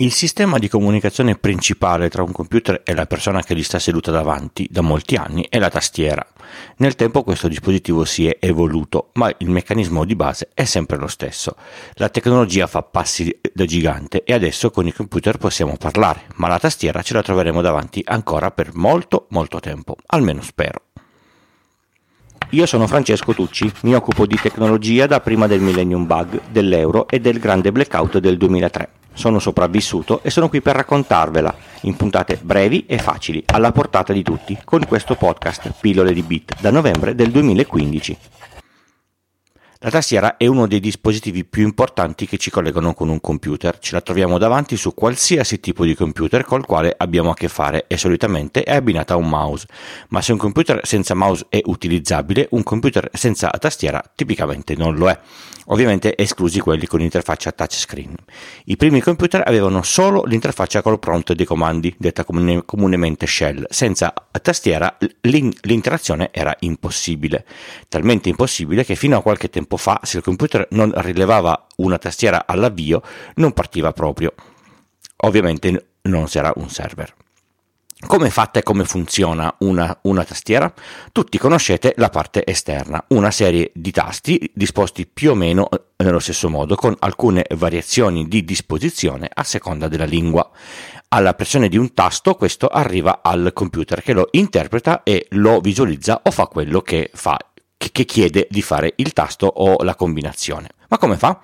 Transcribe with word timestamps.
Il 0.00 0.14
sistema 0.14 0.56
di 0.56 0.66
comunicazione 0.66 1.36
principale 1.36 2.08
tra 2.08 2.22
un 2.22 2.32
computer 2.32 2.80
e 2.86 2.94
la 2.94 3.04
persona 3.04 3.42
che 3.42 3.54
gli 3.54 3.62
sta 3.62 3.78
seduta 3.78 4.10
davanti 4.10 4.66
da 4.70 4.80
molti 4.80 5.14
anni 5.16 5.46
è 5.50 5.58
la 5.58 5.68
tastiera. 5.68 6.26
Nel 6.76 6.94
tempo 6.94 7.22
questo 7.22 7.48
dispositivo 7.48 8.06
si 8.06 8.26
è 8.26 8.38
evoluto, 8.40 9.10
ma 9.14 9.30
il 9.36 9.50
meccanismo 9.50 10.06
di 10.06 10.16
base 10.16 10.48
è 10.54 10.64
sempre 10.64 10.96
lo 10.96 11.06
stesso. 11.06 11.54
La 11.96 12.08
tecnologia 12.08 12.66
fa 12.66 12.80
passi 12.80 13.38
da 13.52 13.66
gigante 13.66 14.24
e 14.24 14.32
adesso 14.32 14.70
con 14.70 14.86
i 14.86 14.92
computer 14.94 15.36
possiamo 15.36 15.76
parlare, 15.76 16.22
ma 16.36 16.48
la 16.48 16.58
tastiera 16.58 17.02
ce 17.02 17.12
la 17.12 17.22
troveremo 17.22 17.60
davanti 17.60 18.02
ancora 18.06 18.50
per 18.52 18.70
molto 18.72 19.26
molto 19.32 19.60
tempo, 19.60 19.96
almeno 20.06 20.40
spero. 20.40 20.80
Io 22.52 22.64
sono 22.64 22.86
Francesco 22.86 23.34
Tucci, 23.34 23.70
mi 23.82 23.94
occupo 23.94 24.24
di 24.24 24.38
tecnologia 24.40 25.06
da 25.06 25.20
prima 25.20 25.46
del 25.46 25.60
Millennium 25.60 26.06
Bug, 26.06 26.40
dell'euro 26.50 27.06
e 27.06 27.20
del 27.20 27.38
grande 27.38 27.70
blackout 27.70 28.16
del 28.16 28.38
2003 28.38 28.92
sono 29.20 29.38
sopravvissuto 29.38 30.20
e 30.22 30.30
sono 30.30 30.48
qui 30.48 30.62
per 30.62 30.76
raccontarvela 30.76 31.54
in 31.82 31.94
puntate 31.94 32.38
brevi 32.40 32.86
e 32.86 32.96
facili, 32.96 33.42
alla 33.44 33.70
portata 33.70 34.14
di 34.14 34.22
tutti, 34.22 34.58
con 34.64 34.86
questo 34.86 35.14
podcast 35.14 35.74
Pillole 35.78 36.14
di 36.14 36.22
Bit 36.22 36.54
da 36.58 36.70
novembre 36.70 37.14
del 37.14 37.30
2015. 37.30 38.16
La 39.82 39.88
tastiera 39.88 40.36
è 40.36 40.46
uno 40.46 40.66
dei 40.66 40.78
dispositivi 40.78 41.46
più 41.46 41.62
importanti 41.62 42.26
che 42.26 42.36
ci 42.36 42.50
collegano 42.50 42.92
con 42.92 43.08
un 43.08 43.18
computer. 43.18 43.78
Ce 43.78 43.94
la 43.94 44.02
troviamo 44.02 44.36
davanti 44.36 44.76
su 44.76 44.92
qualsiasi 44.92 45.58
tipo 45.58 45.86
di 45.86 45.94
computer 45.94 46.44
col 46.44 46.66
quale 46.66 46.94
abbiamo 46.94 47.30
a 47.30 47.34
che 47.34 47.48
fare 47.48 47.86
e 47.86 47.96
solitamente 47.96 48.62
è 48.62 48.74
abbinata 48.74 49.14
a 49.14 49.16
un 49.16 49.30
mouse. 49.30 49.66
Ma 50.08 50.20
se 50.20 50.32
un 50.32 50.38
computer 50.38 50.86
senza 50.86 51.14
mouse 51.14 51.46
è 51.48 51.62
utilizzabile, 51.64 52.48
un 52.50 52.62
computer 52.62 53.08
senza 53.14 53.48
tastiera 53.58 54.04
tipicamente 54.14 54.76
non 54.76 54.96
lo 54.96 55.08
è. 55.08 55.18
Ovviamente 55.66 56.16
esclusi 56.16 56.58
quelli 56.58 56.86
con 56.86 57.00
interfaccia 57.00 57.52
touchscreen. 57.52 58.14
I 58.64 58.76
primi 58.76 59.00
computer 59.00 59.42
avevano 59.46 59.82
solo 59.82 60.24
l'interfaccia 60.24 60.82
col 60.82 60.98
prompt 60.98 61.32
dei 61.32 61.46
comandi, 61.46 61.94
detta 61.96 62.24
comune, 62.24 62.64
comunemente 62.64 63.26
shell. 63.26 63.64
Senza 63.70 64.12
tastiera 64.42 64.98
l'interazione 65.20 66.30
era 66.32 66.54
impossibile. 66.60 67.46
Talmente 67.88 68.28
impossibile 68.28 68.84
che 68.84 68.96
fino 68.96 69.16
a 69.16 69.22
qualche 69.22 69.48
tempo 69.48 69.69
tempo 69.70 69.76
fa, 69.76 70.00
se 70.02 70.16
il 70.16 70.24
computer 70.24 70.66
non 70.70 70.92
rilevava 70.96 71.66
una 71.76 71.98
tastiera 71.98 72.44
all'avvio, 72.46 73.02
non 73.36 73.52
partiva 73.52 73.92
proprio. 73.92 74.34
Ovviamente 75.18 75.92
non 76.02 76.28
sarà 76.28 76.52
un 76.56 76.68
server. 76.68 77.14
Come 78.06 78.28
è 78.28 78.30
fatta 78.30 78.58
e 78.58 78.62
come 78.62 78.84
funziona 78.84 79.54
una, 79.58 79.96
una, 80.02 80.24
tastiera? 80.24 80.72
Tutti 81.12 81.36
conoscete 81.36 81.92
la 81.98 82.08
parte 82.08 82.46
esterna, 82.46 83.04
una 83.08 83.30
serie 83.30 83.70
di 83.74 83.90
tasti 83.90 84.50
disposti 84.54 85.06
più 85.06 85.32
o 85.32 85.34
meno 85.34 85.68
nello 85.98 86.18
stesso 86.18 86.48
modo, 86.48 86.76
con 86.76 86.96
alcune 86.98 87.44
variazioni 87.56 88.26
di 88.26 88.42
disposizione 88.42 89.28
a 89.32 89.44
seconda 89.44 89.86
della 89.86 90.06
lingua. 90.06 90.50
Alla 91.08 91.34
pressione 91.34 91.68
di 91.68 91.76
un 91.76 91.92
tasto 91.92 92.36
questo 92.36 92.68
arriva 92.68 93.20
al 93.22 93.50
computer 93.52 94.00
che 94.02 94.14
lo 94.14 94.28
interpreta 94.30 95.02
e 95.02 95.26
lo 95.32 95.60
visualizza 95.60 96.22
o 96.24 96.30
fa 96.30 96.46
quello 96.46 96.80
che 96.80 97.10
fa 97.12 97.36
che 97.92 98.04
chiede 98.04 98.46
di 98.50 98.60
fare 98.60 98.92
il 98.96 99.12
tasto 99.12 99.46
o 99.46 99.82
la 99.82 99.94
combinazione. 99.94 100.68
Ma 100.88 100.98
come 100.98 101.16
fa? 101.16 101.40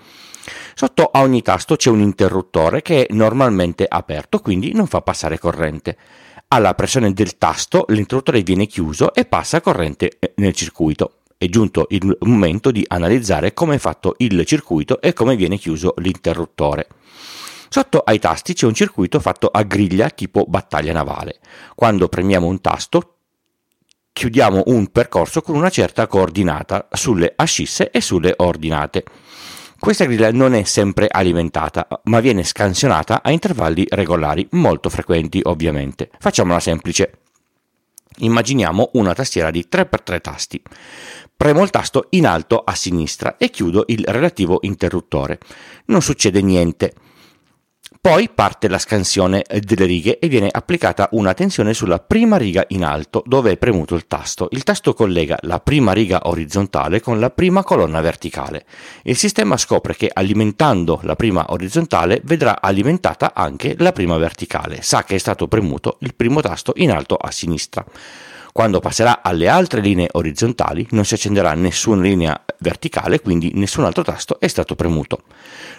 Sotto 0.75 1.09
a 1.11 1.23
ogni 1.23 1.41
tasto 1.43 1.77
c'è 1.77 1.89
un 1.89 2.01
interruttore 2.01 2.83
che 2.83 3.07
è 3.07 3.13
normalmente 3.15 3.87
aperto, 3.89 4.41
quindi 4.41 4.73
non 4.73 4.87
fa 4.87 5.01
passare 5.01 5.39
corrente. 5.39 5.97
Alla 6.49 6.75
pressione 6.75 7.13
del 7.13 7.39
tasto 7.39 7.87
l'interruttore 7.89 8.43
viene 8.43 8.67
chiuso 8.67 9.15
e 9.15 9.25
passa 9.25 9.61
corrente 9.61 10.17
eh, 10.19 10.35
nel 10.37 10.53
circuito. 10.53 11.23
È 11.39 11.47
giunto 11.47 11.87
il 11.91 12.17
momento 12.21 12.71
di 12.71 12.85
analizzare 12.87 13.53
come 13.53 13.75
è 13.75 13.79
fatto 13.79 14.15
il 14.19 14.45
circuito 14.45 15.01
e 15.01 15.13
come 15.13 15.37
viene 15.37 15.59
chiuso 15.59 15.95
l'interruttore. 15.99 16.87
Sotto 17.69 17.99
ai 17.99 18.19
tasti 18.19 18.55
c'è 18.55 18.67
un 18.67 18.75
circuito 18.75 19.19
fatto 19.19 19.49
a 19.49 19.63
griglia 19.63 20.09
tipo 20.11 20.45
battaglia 20.47 20.93
navale. 20.93 21.41
Quando 21.75 22.09
premiamo 22.09 22.47
un 22.47 22.61
tasto, 22.61 23.16
chiudiamo 24.17 24.63
un 24.69 24.87
percorso 24.87 25.43
con 25.43 25.57
una 25.57 25.69
certa 25.69 26.07
coordinata 26.07 26.89
sulle 26.93 27.35
ascisse 27.37 27.91
e 27.91 28.01
sulle 28.01 28.33
ordinate. 28.39 29.05
Questa 29.79 30.07
griglia 30.07 30.33
non 30.33 30.55
è 30.55 30.63
sempre 30.63 31.07
alimentata, 31.07 31.87
ma 32.05 32.21
viene 32.21 32.43
scansionata 32.43 33.21
a 33.23 33.31
intervalli 33.31 33.87
regolari, 33.91 34.49
molto 34.53 34.89
frequenti 34.89 35.43
ovviamente. 35.43 36.09
Facciamola 36.19 36.61
semplice. 36.61 37.19
Immaginiamo 38.21 38.89
una 38.95 39.13
tastiera 39.13 39.51
di 39.51 39.67
3x3 39.71 40.21
tasti. 40.23 40.63
Premo 41.37 41.63
il 41.63 41.69
tasto 41.69 42.07
in 42.11 42.27
alto 42.27 42.63
a 42.65 42.75
sinistra 42.75 43.37
e 43.37 43.51
chiudo 43.51 43.85
il 43.89 44.03
relativo 44.07 44.61
interruttore. 44.63 45.39
Non 45.87 46.01
succede 46.01 46.41
niente. 46.41 46.95
Poi 48.01 48.29
parte 48.29 48.69
la 48.69 48.79
scansione 48.79 49.45
delle 49.61 49.85
righe 49.85 50.19
e 50.19 50.29
viene 50.29 50.49
applicata 50.51 51.09
una 51.13 51.35
tensione 51.35 51.75
sulla 51.75 51.99
prima 51.99 52.37
riga 52.37 52.65
in 52.69 52.85
alto 52.85 53.23
dove 53.27 53.53
è 53.53 53.57
premuto 53.57 53.95
il 53.95 54.07
tasto. 54.07 54.49
Il 54.53 54.63
tasto 54.63 54.95
collega 54.95 55.37
la 55.43 55.61
prima 55.61 55.93
riga 55.93 56.21
orizzontale 56.25 57.01
con 57.01 57.19
la 57.19 57.31
prima 57.31 57.63
colonna 57.63 58.01
verticale. 58.01 58.65
Il 59.03 59.17
sistema 59.17 59.57
scopre 59.57 59.97
che 59.97 60.11
alimentando 60.13 61.01
la 61.03 61.17
prima 61.17 61.47
orizzontale 61.49 62.21
vedrà 62.25 62.61
alimentata 62.61 63.33
anche 63.35 63.75
la 63.79 63.93
prima 63.93 64.17
verticale. 64.19 64.83
Sa 64.83 65.05
che 65.05 65.17
è 65.17 65.19
stato 65.19 65.49
premuto 65.49 65.97
il 66.01 66.15
primo 66.15 66.41
tasto 66.41 66.73
in 66.77 66.91
alto 66.91 67.17
a 67.17 67.31
sinistra. 67.31 67.85
Quando 68.53 68.81
passerà 68.81 69.21
alle 69.23 69.49
altre 69.49 69.81
linee 69.81 70.09
orizzontali 70.13 70.87
non 70.93 71.05
si 71.05 71.15
accenderà 71.15 71.53
nessuna 71.55 72.01
linea 72.01 72.43
verticale, 72.61 73.21
quindi 73.21 73.53
nessun 73.55 73.85
altro 73.85 74.03
tasto 74.03 74.41
è 74.41 74.47
stato 74.47 74.75
premuto. 74.75 75.25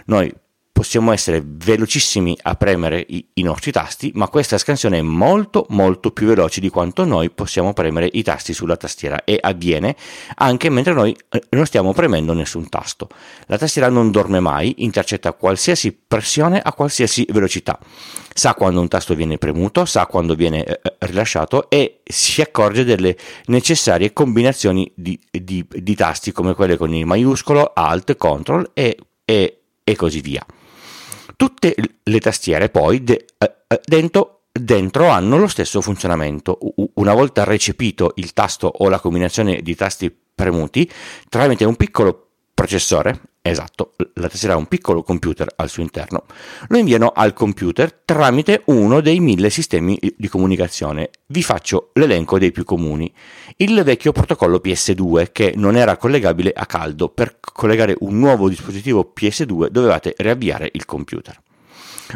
Noi 0.06 0.32
possiamo 0.78 1.12
essere 1.12 1.42
velocissimi 1.44 2.38
a 2.44 2.54
premere 2.54 3.04
i, 3.10 3.26
i, 3.34 3.42
nostri 3.42 3.72
tasti, 3.72 4.12
ma 4.14 4.28
questa 4.28 4.60
scansione 4.60 5.00
è 5.00 5.02
molto 5.02 5.66
molto 5.70 6.12
più 6.12 6.28
veloce 6.28 6.62
di 6.62 6.70
quanto 6.70 7.04
noi 7.04 7.32
possiamo 7.32 7.74
premere 7.74 8.08
i 8.14 8.22
tasti 8.22 8.54
sulla 8.54 8.78
tastiera 8.78 9.24
e 9.24 9.40
avviene 9.42 9.96
anche 10.36 10.70
mentre 10.70 10.94
noi 10.94 11.18
eh, 11.32 11.42
non 11.50 11.66
stiamo 11.66 11.94
premendo 11.94 12.34
nessun 12.34 12.70
tasto. 12.70 13.08
La 13.48 13.58
tastiera 13.58 13.90
non 13.90 14.12
dorme 14.12 14.40
mai, 14.40 14.76
intercetta 14.84 15.34
qualsiasi 15.34 15.98
pressione 16.08 16.62
a 16.62 16.72
qualsiasi 16.74 17.26
velocità. 17.28 17.80
Sa 18.32 18.54
quando 18.54 18.80
un 18.80 18.88
tasto 18.88 19.16
viene 19.16 19.40
premuto, 19.40 19.84
sa 19.86 20.06
quando 20.06 20.36
viene 20.36 20.64
eh, 20.64 20.80
eh 20.84 20.96
rilasciato 21.08 21.72
e 21.72 22.02
si 22.04 22.40
accorge 22.42 22.84
delle 22.84 23.18
necessarie 23.48 24.14
combinazioni 24.14 24.92
di, 24.94 25.20
di, 25.32 25.66
di 25.68 25.96
tasti 25.96 26.32
come 26.32 26.54
quelle 26.54 26.78
con 26.78 26.94
il 26.94 27.08
maiuscolo, 27.08 27.72
Alt, 27.74 28.16
Ctrl 28.16 28.70
e, 28.76 28.96
e, 29.26 29.62
e 29.84 29.96
così 29.96 30.22
via. 30.22 30.46
Tutte 31.38 31.76
le 32.04 32.20
tastiere 32.20 32.70
poi 32.70 33.04
de- 33.04 33.26
eh, 33.38 33.54
eh, 33.68 33.82
dentro, 33.86 34.42
dentro 34.52 35.08
hanno 35.08 35.38
lo 35.38 35.48
stesso 35.48 35.82
funzionamento. 35.82 36.58
Una 36.96 37.14
volta 37.14 37.44
recepito 37.44 38.14
il 38.16 38.34
tasto 38.34 38.68
o 38.68 38.90
la 38.90 39.00
combinazione 39.00 39.62
di 39.62 39.76
tasti 39.76 40.14
premuti, 40.34 40.90
tramite 41.30 41.64
un 41.64 41.76
piccolo 41.76 42.27
processore, 42.58 43.22
esatto, 43.44 43.94
la 44.16 44.28
tastiera 44.28 44.56
ha 44.56 44.58
un 44.58 44.66
piccolo 44.66 45.04
computer 45.04 45.48
al 45.58 45.70
suo 45.70 45.84
interno, 45.84 46.24
lo 46.70 46.78
inviano 46.78 47.12
al 47.14 47.32
computer 47.34 47.94
tramite 48.04 48.64
uno 48.66 49.00
dei 49.00 49.20
mille 49.20 49.52
sistemi 49.52 50.00
di 50.18 50.28
comunicazione. 50.28 51.12
Vi 51.28 51.44
faccio 51.44 51.92
l'elenco 51.94 52.40
dei 52.40 52.52
più 52.52 52.64
comuni. 52.64 53.14
Il 53.58 53.80
vecchio 53.84 54.12
protocollo 54.12 54.60
PS2 54.64 55.28
che 55.32 55.54
non 55.56 55.76
era 55.76 55.98
collegabile 55.98 56.52
a 56.52 56.66
caldo, 56.66 57.10
per 57.10 57.38
collegare 57.40 57.96
un 58.00 58.18
nuovo 58.18 58.50
dispositivo 58.50 59.14
PS2 59.16 59.68
dovevate 59.68 60.16
riavviare 60.18 60.68
il 60.74 60.86
computer. 60.86 61.40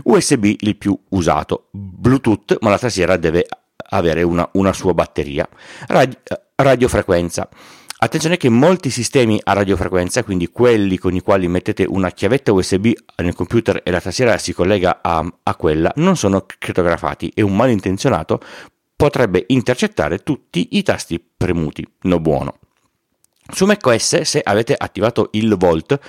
USB 0.05 0.55
il 0.57 0.75
più 0.75 0.99
usato, 1.09 1.67
Bluetooth, 1.69 2.57
ma 2.61 2.71
la 2.71 2.79
tastiera 2.79 3.15
deve 3.15 3.45
avere 3.89 4.23
una, 4.23 4.49
una 4.53 4.73
sua 4.73 4.95
batteria, 4.95 5.47
Radio, 5.85 6.17
radiofrequenza 6.55 7.47
Attenzione 8.03 8.37
che 8.37 8.49
molti 8.49 8.89
sistemi 8.89 9.39
a 9.43 9.53
radiofrequenza, 9.53 10.23
quindi 10.23 10.49
quelli 10.49 10.97
con 10.97 11.13
i 11.13 11.21
quali 11.21 11.47
mettete 11.47 11.85
una 11.87 12.09
chiavetta 12.09 12.51
USB 12.51 12.87
nel 13.17 13.35
computer 13.35 13.81
e 13.83 13.91
la 13.91 14.01
tastiera 14.01 14.39
si 14.39 14.53
collega 14.53 15.01
a, 15.03 15.23
a 15.43 15.55
quella, 15.55 15.91
non 15.97 16.17
sono 16.17 16.47
crittografati 16.57 17.31
e 17.35 17.43
un 17.43 17.55
malintenzionato 17.55 18.39
potrebbe 18.95 19.43
intercettare 19.49 20.23
tutti 20.23 20.69
i 20.71 20.81
tasti 20.81 21.23
premuti. 21.37 21.87
No 22.01 22.19
buono. 22.19 22.57
Su 23.53 23.67
macOS, 23.67 24.21
se 24.21 24.41
avete 24.43 24.73
attivato 24.75 25.29
il 25.33 25.55
Volt, 25.55 25.99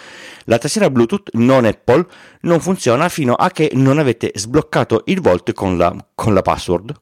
la 0.45 0.57
tastiera 0.57 0.89
Bluetooth 0.89 1.29
non 1.35 1.67
Apple 1.67 2.07
non 2.41 2.61
funziona 2.61 3.11
fino 3.11 3.35
a 3.35 3.51
che 3.51 3.71
non 3.75 3.99
avete 3.99 4.33
sbloccato 4.35 5.03
il 5.09 5.21
Volt 5.21 5.53
con 5.53 5.77
la, 5.77 5.95
con 6.15 6.33
la 6.33 6.41
password, 6.41 6.99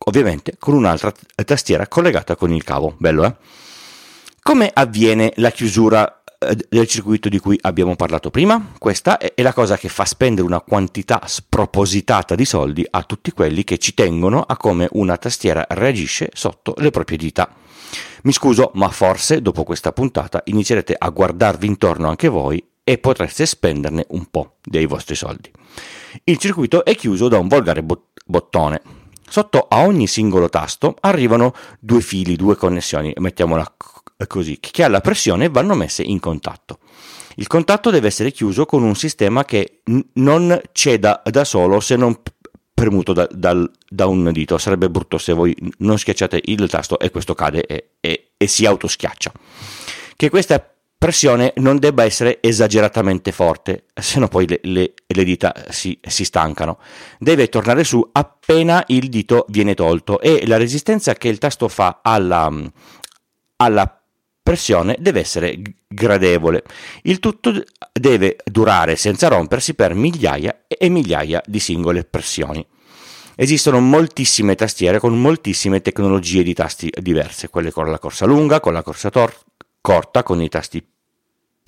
ovviamente 0.00 0.56
con 0.58 0.74
un'altra 0.74 1.14
tastiera 1.46 1.88
collegata 1.88 2.36
con 2.36 2.52
il 2.52 2.62
cavo. 2.62 2.94
Bello, 2.98 3.24
eh? 3.24 3.62
Come 4.46 4.70
avviene 4.70 5.32
la 5.36 5.50
chiusura 5.50 6.22
eh, 6.38 6.66
del 6.68 6.86
circuito 6.86 7.30
di 7.30 7.38
cui 7.38 7.58
abbiamo 7.62 7.96
parlato 7.96 8.28
prima? 8.28 8.72
Questa 8.78 9.16
è 9.16 9.40
la 9.40 9.54
cosa 9.54 9.78
che 9.78 9.88
fa 9.88 10.04
spendere 10.04 10.46
una 10.46 10.60
quantità 10.60 11.22
spropositata 11.24 12.34
di 12.34 12.44
soldi 12.44 12.86
a 12.90 13.04
tutti 13.04 13.32
quelli 13.32 13.64
che 13.64 13.78
ci 13.78 13.94
tengono 13.94 14.42
a 14.42 14.58
come 14.58 14.86
una 14.92 15.16
tastiera 15.16 15.64
reagisce 15.70 16.28
sotto 16.34 16.74
le 16.76 16.90
proprie 16.90 17.16
dita. 17.16 17.48
Mi 18.24 18.32
scuso, 18.32 18.70
ma 18.74 18.90
forse 18.90 19.40
dopo 19.40 19.64
questa 19.64 19.92
puntata 19.92 20.42
inizierete 20.44 20.94
a 20.96 21.08
guardarvi 21.08 21.66
intorno 21.66 22.10
anche 22.10 22.28
voi 22.28 22.62
e 22.84 22.98
potreste 22.98 23.46
spenderne 23.46 24.04
un 24.10 24.26
po' 24.26 24.56
dei 24.62 24.84
vostri 24.84 25.14
soldi. 25.14 25.50
Il 26.24 26.36
circuito 26.36 26.84
è 26.84 26.94
chiuso 26.94 27.28
da 27.28 27.38
un 27.38 27.48
volgare 27.48 27.82
bot- 27.82 28.20
bottone. 28.26 28.82
Sotto 29.26 29.66
a 29.66 29.86
ogni 29.86 30.06
singolo 30.06 30.50
tasto 30.50 30.96
arrivano 31.00 31.54
due 31.80 32.02
fili, 32.02 32.36
due 32.36 32.56
connessioni, 32.56 33.10
mettiamola 33.16 33.74
così, 34.26 34.58
che 34.60 34.82
alla 34.82 35.00
pressione 35.00 35.48
vanno 35.48 35.74
messe 35.74 36.02
in 36.02 36.20
contatto. 36.20 36.78
Il 37.36 37.46
contatto 37.46 37.90
deve 37.90 38.06
essere 38.06 38.30
chiuso 38.30 38.64
con 38.64 38.82
un 38.82 38.94
sistema 38.94 39.44
che 39.44 39.80
n- 39.84 40.00
non 40.14 40.60
ceda 40.72 41.20
da 41.24 41.44
solo 41.44 41.80
se 41.80 41.96
non 41.96 42.20
premuto 42.72 43.12
da, 43.12 43.26
da, 43.30 43.70
da, 43.88 44.06
un 44.06 44.30
dito. 44.32 44.58
Sarebbe 44.58 44.90
brutto 44.90 45.18
se 45.18 45.32
voi 45.32 45.56
non 45.78 45.98
schiacciate 45.98 46.40
il 46.44 46.68
tasto 46.68 46.98
e 46.98 47.10
questo 47.10 47.34
cade 47.34 47.66
e, 47.66 47.90
e, 48.00 48.30
e 48.36 48.46
si 48.46 48.66
autoschiaccia. 48.66 49.32
Che 50.16 50.30
questa 50.30 50.64
pressione 50.96 51.52
non 51.56 51.78
debba 51.78 52.04
essere 52.04 52.38
esageratamente 52.40 53.30
forte, 53.30 53.84
se 53.94 54.18
no 54.18 54.28
poi 54.28 54.46
le, 54.46 54.60
le, 54.62 54.94
le 55.06 55.24
dita 55.24 55.54
si, 55.68 55.98
si, 56.00 56.24
stancano. 56.24 56.78
Deve 57.18 57.48
tornare 57.48 57.84
su 57.84 58.06
appena 58.12 58.82
il 58.86 59.08
dito 59.08 59.44
viene 59.48 59.74
tolto 59.74 60.20
e 60.20 60.46
la 60.46 60.56
resistenza 60.56 61.14
che 61.14 61.28
il 61.28 61.38
tasto 61.38 61.68
fa 61.68 62.00
alla, 62.02 62.50
alla 63.56 64.03
pressione 64.44 64.96
deve 65.00 65.20
essere 65.20 65.58
gradevole. 65.88 66.62
Il 67.02 67.18
tutto 67.18 67.64
deve 67.92 68.36
durare 68.44 68.94
senza 68.94 69.28
rompersi 69.28 69.74
per 69.74 69.94
migliaia 69.94 70.66
e 70.68 70.88
migliaia 70.90 71.42
di 71.44 71.58
singole 71.58 72.04
pressioni. 72.04 72.64
Esistono 73.36 73.80
moltissime 73.80 74.54
tastiere 74.54 75.00
con 75.00 75.20
moltissime 75.20 75.80
tecnologie 75.80 76.44
di 76.44 76.54
tasti 76.54 76.92
diverse, 77.00 77.48
quelle 77.48 77.72
con 77.72 77.90
la 77.90 77.98
corsa 77.98 78.26
lunga, 78.26 78.60
con 78.60 78.74
la 78.74 78.82
corsa 78.82 79.10
tor- 79.10 79.42
corta, 79.80 80.22
con 80.22 80.40
i 80.40 80.48
tasti 80.48 80.86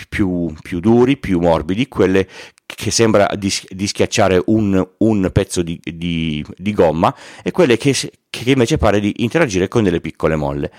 più, 0.09 0.53
più, 0.61 0.79
duri, 0.79 1.17
più 1.17 1.41
morbidi, 1.41 1.89
quelle 1.89 2.29
che 2.77 2.91
sembra 2.91 3.31
di, 3.39 3.51
di 3.71 3.87
schiacciare 3.87 4.43
un, 4.47 4.87
un 4.99 5.31
pezzo 5.33 5.63
di, 5.63 5.81
di, 5.83 6.45
di, 6.59 6.75
gomma 6.75 7.13
e 7.43 7.51
quelle 7.51 7.79
che, 7.79 7.95
che 8.29 8.51
invece 8.51 8.77
pare 8.77 9.01
di 9.01 9.15
interagire 9.25 9.67
con 9.67 9.83
delle 9.83 10.03
piccole 10.03 10.37
molle. 10.37 10.71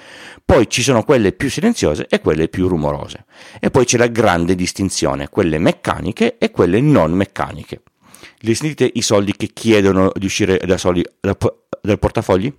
Poi 0.45 0.69
ci 0.69 0.83
sono 0.83 1.03
quelle 1.03 1.31
più 1.31 1.49
silenziose 1.49 2.05
e 2.07 2.21
quelle 2.21 2.49
più 2.49 2.67
rumorose. 2.67 3.25
E 3.59 3.71
poi 3.71 3.85
c'è 3.85 3.97
la 3.97 4.05
grande 4.05 4.53
distinzione, 4.53 5.27
quelle 5.29 5.57
meccaniche 5.57 6.37
e 6.37 6.51
quelle 6.51 6.79
non 6.81 7.13
meccaniche. 7.13 7.81
Li 8.41 8.53
sentite 8.53 8.89
i 8.93 9.01
soldi 9.01 9.35
che 9.35 9.47
chiedono 9.47 10.11
di 10.13 10.27
uscire 10.27 10.61
da 10.67 10.77
soli 10.77 11.03
dal, 11.19 11.35
dal 11.81 11.97
portafogli? 11.97 12.53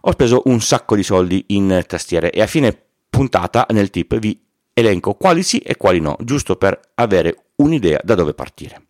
Ho 0.00 0.10
speso 0.10 0.42
un 0.46 0.60
sacco 0.60 0.96
di 0.96 1.04
soldi 1.04 1.44
in 1.48 1.84
tastiere 1.86 2.32
e 2.32 2.42
a 2.42 2.48
fine 2.48 2.76
puntata 3.08 3.64
nel 3.70 3.90
tip 3.90 4.18
vi 4.18 4.36
elenco 4.74 5.14
quali 5.14 5.44
sì 5.44 5.58
e 5.58 5.76
quali 5.76 6.00
no, 6.00 6.16
giusto 6.20 6.56
per 6.56 6.80
avere 6.94 7.41
un'idea 7.56 8.00
da 8.02 8.14
dove 8.14 8.34
partire. 8.34 8.86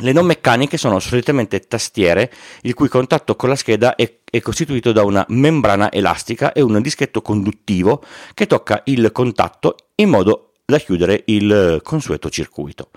Le 0.00 0.12
non 0.12 0.26
meccaniche 0.26 0.76
sono 0.76 0.98
solitamente 0.98 1.60
tastiere 1.60 2.30
il 2.62 2.74
cui 2.74 2.88
contatto 2.88 3.34
con 3.34 3.48
la 3.48 3.56
scheda 3.56 3.94
è, 3.94 4.18
è, 4.30 4.40
costituito 4.40 4.92
da 4.92 5.02
una 5.04 5.24
membrana 5.28 5.90
elastica 5.90 6.52
e 6.52 6.60
un 6.60 6.82
dischetto 6.82 7.22
conduttivo 7.22 8.02
che 8.34 8.46
tocca 8.46 8.82
il 8.86 9.10
contatto 9.10 9.76
in 9.94 10.10
modo 10.10 10.52
da 10.66 10.78
chiudere 10.78 11.22
il 11.26 11.80
consueto 11.82 12.28
circuito. 12.28 12.90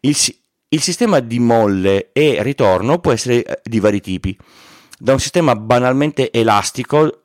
Il, 0.00 0.16
il 0.68 0.80
sistema 0.80 1.18
di 1.18 1.40
molle 1.40 2.10
e 2.12 2.40
ritorno 2.42 3.00
può 3.00 3.10
essere 3.10 3.42
eh, 3.42 3.60
di 3.64 3.80
vari 3.80 4.00
tipi, 4.00 4.38
da 4.96 5.12
un 5.12 5.18
sistema 5.18 5.56
banalmente 5.56 6.30
elastico 6.30 7.23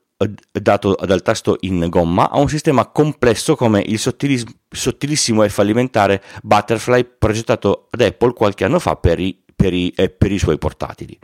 dato 0.51 0.97
dal 1.05 1.21
tasto 1.21 1.57
in 1.61 1.87
gomma 1.87 2.29
a 2.29 2.39
un 2.39 2.49
sistema 2.49 2.87
complesso 2.87 3.55
come 3.55 3.81
il 3.85 3.99
sottilissimo 3.99 5.43
e 5.43 5.49
fallimentare 5.49 6.21
Butterfly 6.43 7.07
progettato 7.17 7.87
da 7.89 8.05
Apple 8.05 8.33
qualche 8.33 8.65
anno 8.65 8.79
fa 8.79 8.97
per 8.97 9.19
i, 9.19 9.37
per 9.55 9.73
i, 9.73 9.93
eh, 9.95 10.09
per 10.09 10.31
i 10.31 10.39
suoi 10.39 10.57
portatili. 10.57 11.17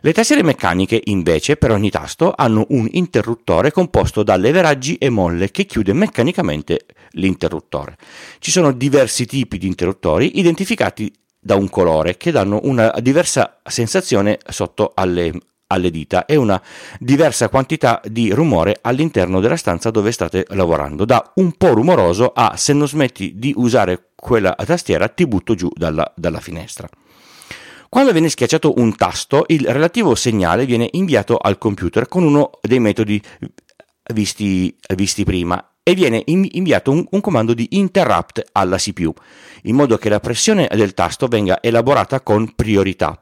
Le 0.00 0.12
tastiere 0.12 0.42
meccaniche, 0.42 1.00
invece, 1.04 1.56
per 1.56 1.70
ogni 1.70 1.88
tasto 1.88 2.32
hanno 2.36 2.66
un 2.70 2.88
interruttore 2.90 3.70
composto 3.70 4.24
da 4.24 4.34
leveraggi 4.34 4.96
e 4.96 5.08
molle 5.10 5.52
che 5.52 5.64
chiude 5.64 5.92
meccanicamente 5.92 6.86
l'interruttore. 7.12 7.96
Ci 8.40 8.50
sono 8.50 8.72
diversi 8.72 9.26
tipi 9.26 9.58
di 9.58 9.68
interruttori 9.68 10.40
identificati 10.40 11.12
da 11.38 11.54
un 11.54 11.70
colore 11.70 12.16
che 12.16 12.32
danno 12.32 12.60
una 12.64 12.92
diversa 13.00 13.60
sensazione 13.64 14.38
sotto 14.48 14.90
alle, 14.94 15.32
alle 15.72 15.90
dita. 15.90 16.26
E 16.26 16.36
una 16.36 16.60
diversa 16.98 17.48
quantità 17.48 18.00
di 18.04 18.30
rumore 18.30 18.78
all'interno 18.80 19.40
della 19.40 19.56
stanza 19.56 19.90
dove 19.90 20.12
state 20.12 20.46
lavorando, 20.50 21.04
da 21.04 21.32
un 21.36 21.52
po' 21.52 21.72
rumoroso 21.72 22.32
a 22.34 22.56
se 22.56 22.72
non 22.72 22.86
smetti 22.86 23.32
di 23.36 23.52
usare 23.56 24.10
quella 24.14 24.54
tastiera 24.54 25.08
ti 25.08 25.26
butto 25.26 25.54
giù 25.54 25.68
dalla, 25.74 26.10
dalla 26.14 26.40
finestra. 26.40 26.88
Quando 27.88 28.12
viene 28.12 28.30
schiacciato 28.30 28.74
un 28.76 28.94
tasto, 28.96 29.44
il 29.48 29.66
relativo 29.66 30.14
segnale 30.14 30.64
viene 30.64 30.88
inviato 30.92 31.36
al 31.36 31.58
computer 31.58 32.08
con 32.08 32.22
uno 32.22 32.52
dei 32.62 32.78
metodi 32.78 33.20
visti, 34.14 34.74
visti 34.94 35.24
prima 35.24 35.72
e 35.82 35.94
viene 35.94 36.22
inviato 36.26 36.90
un, 36.90 37.04
un, 37.10 37.20
comando 37.20 37.54
di 37.54 37.66
interrupt 37.72 38.42
alla 38.52 38.76
CPU, 38.76 39.12
in 39.64 39.74
modo 39.74 39.98
che 39.98 40.08
la 40.08 40.20
pressione 40.20 40.68
del 40.72 40.94
tasto 40.94 41.26
venga 41.26 41.60
elaborata 41.60 42.20
con 42.20 42.54
priorità 42.54 43.20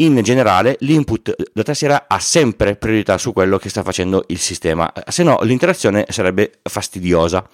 in 0.00 0.20
generale 0.22 0.76
l'input 0.80 1.34
da 1.52 1.62
tastiera 1.64 2.04
ha 2.06 2.20
sempre 2.20 2.76
priorità 2.76 3.18
su 3.18 3.32
quello 3.32 3.58
che 3.58 3.68
sta 3.68 3.82
facendo 3.82 4.24
il 4.28 4.38
sistema, 4.38 4.92
se 5.08 5.24
no 5.24 5.40
l'interazione 5.42 6.06
sarebbe 6.08 6.60
fastidiosa. 6.62 7.44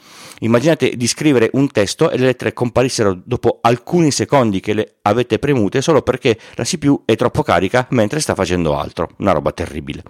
Immaginate 0.40 0.96
di 0.96 1.06
scrivere 1.06 1.48
un 1.52 1.70
testo 1.70 2.10
e 2.10 2.18
le 2.18 2.26
lettere 2.26 2.52
comparissero 2.52 3.18
dopo 3.24 3.60
alcuni 3.62 4.10
secondi 4.10 4.60
che 4.60 4.74
le 4.74 4.94
avete 5.02 5.38
premute 5.38 5.80
solo 5.80 6.02
perché 6.02 6.38
la 6.54 6.64
CPU 6.64 7.02
è 7.06 7.16
troppo 7.16 7.42
carica 7.42 7.86
mentre 7.90 8.20
sta 8.20 8.34
facendo 8.34 8.76
altro, 8.76 9.10
una 9.18 9.32
roba 9.32 9.52
terribile. 9.52 10.02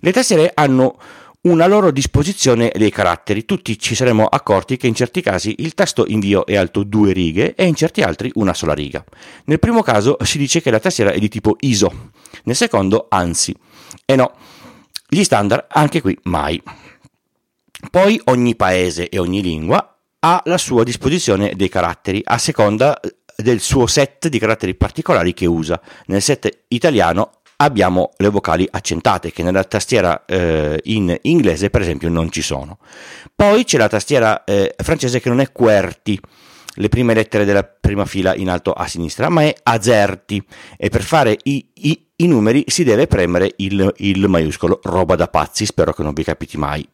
Le 0.00 0.12
tastiere 0.12 0.52
hanno 0.52 0.98
una 1.46 1.66
loro 1.66 1.90
disposizione 1.90 2.72
dei 2.74 2.90
caratteri. 2.90 3.44
Tutti 3.44 3.78
ci 3.78 3.94
saremmo 3.94 4.26
accorti 4.26 4.76
che 4.76 4.88
in 4.88 4.94
certi 4.94 5.20
casi 5.20 5.54
il 5.58 5.74
tasto 5.74 6.04
invio 6.06 6.44
è 6.44 6.56
alto 6.56 6.82
due 6.82 7.12
righe 7.12 7.54
e 7.54 7.66
in 7.66 7.74
certi 7.74 8.02
altri 8.02 8.30
una 8.34 8.52
sola 8.52 8.74
riga. 8.74 9.04
Nel 9.44 9.60
primo 9.60 9.82
caso 9.82 10.16
si 10.22 10.38
dice 10.38 10.60
che 10.60 10.70
la 10.70 10.80
tastiera 10.80 11.12
è 11.12 11.18
di 11.18 11.28
tipo 11.28 11.56
ISO, 11.60 12.10
nel 12.44 12.56
secondo 12.56 13.06
ANSI. 13.08 13.54
E 14.04 14.16
no, 14.16 14.32
gli 15.08 15.22
standard 15.22 15.66
anche 15.68 16.00
qui 16.00 16.18
mai. 16.24 16.60
Poi 17.90 18.20
ogni 18.24 18.56
paese 18.56 19.08
e 19.08 19.18
ogni 19.18 19.40
lingua 19.40 19.96
ha 20.18 20.42
la 20.46 20.58
sua 20.58 20.82
disposizione 20.82 21.52
dei 21.54 21.68
caratteri 21.68 22.20
a 22.24 22.38
seconda 22.38 22.98
del 23.36 23.60
suo 23.60 23.86
set 23.86 24.28
di 24.28 24.38
caratteri 24.38 24.74
particolari 24.74 25.32
che 25.32 25.46
usa. 25.46 25.80
Nel 26.06 26.22
set 26.22 26.64
italiano 26.68 27.35
abbiamo 27.56 28.10
le 28.16 28.28
vocali 28.28 28.66
accentate 28.70 29.32
che 29.32 29.42
nella 29.42 29.64
tastiera 29.64 30.24
eh, 30.24 30.80
in 30.84 31.16
inglese 31.22 31.70
per 31.70 31.80
esempio 31.80 32.08
non 32.08 32.30
ci 32.30 32.42
sono. 32.42 32.78
Poi 33.34 33.64
c'è 33.64 33.78
la 33.78 33.88
tastiera 33.88 34.44
eh, 34.44 34.74
francese 34.76 35.20
che 35.20 35.28
non 35.28 35.40
è 35.40 35.50
QWERTY, 35.52 36.18
le 36.78 36.88
prime 36.88 37.14
lettere 37.14 37.44
della 37.44 37.64
prima 37.64 38.04
fila 38.04 38.34
in 38.34 38.50
alto 38.50 38.72
a 38.72 38.86
sinistra, 38.86 39.28
ma 39.28 39.42
è 39.42 39.54
AZERTY 39.62 40.44
e 40.76 40.88
per 40.88 41.02
fare 41.02 41.36
i, 41.44 41.66
i, 41.74 42.06
i 42.16 42.26
numeri 42.26 42.64
si 42.66 42.84
deve 42.84 43.06
premere 43.06 43.52
il, 43.56 43.92
il 43.98 44.28
maiuscolo, 44.28 44.80
roba 44.82 45.16
da 45.16 45.28
pazzi, 45.28 45.64
spero 45.64 45.92
che 45.92 46.02
non 46.02 46.12
vi 46.12 46.24
capiti 46.24 46.58
mai. 46.58 46.86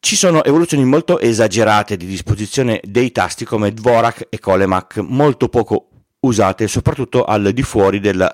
Ci 0.00 0.16
sono 0.16 0.44
evoluzioni 0.44 0.84
molto 0.84 1.18
esagerate 1.18 1.96
di 1.96 2.04
disposizione 2.04 2.78
dei 2.84 3.10
tasti 3.10 3.46
come 3.46 3.72
Dvorak 3.72 4.26
e 4.28 4.38
Colemak, 4.38 4.98
molto 4.98 5.48
poco 5.48 5.88
usate 6.20 6.68
soprattutto 6.68 7.24
al 7.24 7.52
di 7.52 7.62
fuori 7.62 8.00
della 8.00 8.30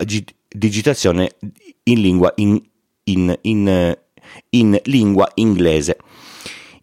digitazione 0.54 1.37
in 1.85 2.00
lingua, 2.00 2.33
in, 2.37 2.61
in, 3.04 3.38
in, 3.42 3.99
in 4.50 4.80
lingua 4.85 5.30
inglese. 5.35 5.97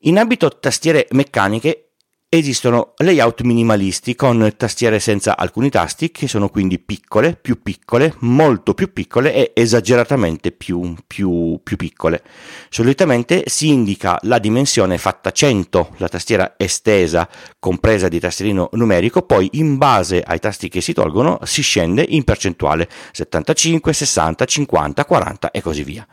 In 0.01 0.17
ambito 0.17 0.59
tastiere 0.59 1.07
meccaniche 1.11 1.86
Esistono 2.29 2.91
layout 2.97 3.43
minimalisti 3.43 4.13
con 4.13 4.51
tastiere 4.57 4.99
senza 4.99 5.37
alcuni 5.37 5.69
tasti 5.69 6.11
che 6.11 6.27
sono 6.27 6.49
quindi 6.49 6.77
piccole, 6.77 7.37
più 7.41 7.61
piccole, 7.61 8.15
molto 8.19 8.73
più 8.73 8.91
piccole 8.91 9.33
e 9.33 9.53
esageratamente 9.55 10.51
più, 10.51 10.93
più, 11.07 11.57
più 11.63 11.77
piccole. 11.77 12.21
Solitamente 12.67 13.43
si 13.45 13.69
indica 13.69 14.19
la 14.23 14.39
dimensione 14.39 14.97
fatta 14.97 15.31
100, 15.31 15.93
la 15.99 16.09
tastiera 16.09 16.55
estesa 16.57 17.29
compresa 17.59 18.09
di 18.09 18.19
tastierino 18.19 18.71
numerico, 18.73 19.21
poi 19.21 19.47
in 19.53 19.77
base 19.77 20.21
ai 20.21 20.39
tasti 20.39 20.67
che 20.67 20.81
si 20.81 20.91
tolgono 20.91 21.39
si 21.43 21.61
scende 21.61 22.05
in 22.09 22.25
percentuale 22.25 22.89
75, 23.13 23.93
60, 23.93 24.43
50, 24.43 25.05
40 25.05 25.51
e 25.51 25.61
così 25.61 25.83
via. 25.83 26.05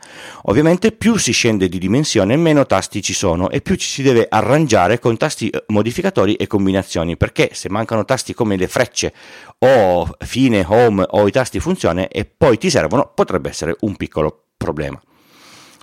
Ovviamente 0.43 0.93
più 0.93 1.17
si 1.17 1.33
scende 1.33 1.67
di 1.67 1.77
dimensione 1.77 2.37
meno 2.37 2.65
tasti 2.65 3.01
ci 3.01 3.13
sono 3.13 3.49
e 3.49 3.59
più 3.59 3.75
ci 3.75 3.89
si 3.89 4.01
deve 4.01 4.27
arrangiare 4.29 4.97
con 4.97 5.17
tasti 5.17 5.49
eh, 5.49 5.65
modificati 5.67 6.03
modificatori 6.05 6.35
e 6.35 6.47
combinazioni, 6.47 7.17
perché 7.17 7.49
se 7.53 7.69
mancano 7.69 8.05
tasti 8.05 8.33
come 8.33 8.57
le 8.57 8.67
frecce 8.67 9.13
o 9.59 10.15
fine, 10.19 10.63
home 10.67 11.05
o 11.07 11.27
i 11.27 11.31
tasti 11.31 11.59
funzione 11.59 12.07
e 12.07 12.25
poi 12.25 12.57
ti 12.57 12.69
servono, 12.69 13.11
potrebbe 13.13 13.49
essere 13.49 13.75
un 13.81 13.95
piccolo 13.95 14.45
problema. 14.57 15.01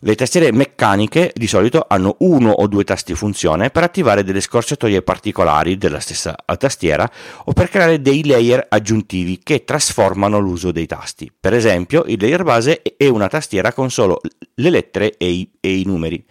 Le 0.05 0.17
tastiere 0.17 0.51
meccaniche 0.51 1.31
di 1.33 1.47
solito 1.47 1.87
hanno 1.89 2.17
uno 2.21 2.51
o 2.51 2.67
due 2.67 2.83
tasti 2.83 3.15
funzione 3.15 3.71
per 3.71 3.85
attivare 3.85 4.25
delle 4.25 4.41
scorciatoie 4.41 5.01
particolari 5.03 5.79
della 5.79 6.01
stessa 6.01 6.35
tastiera 6.59 7.09
o 7.45 7.53
per 7.53 7.69
creare 7.69 8.01
dei 8.01 8.27
layer 8.27 8.67
aggiuntivi 8.69 9.39
che 9.41 9.63
trasformano 9.63 10.41
l'uso 10.41 10.73
dei 10.73 10.87
tasti. 10.87 11.31
Per 11.39 11.55
esempio, 11.55 12.03
il 12.09 12.19
layer 12.21 12.43
base 12.43 12.83
è 12.97 13.07
una 13.07 13.29
tastiera 13.29 13.73
con 13.73 13.93
solo 13.93 14.21
le 14.55 14.71
lettere 14.71 15.17
e 15.17 15.31
i, 15.31 15.49
e 15.61 15.79
i 15.79 15.85
numeri. 15.85 16.27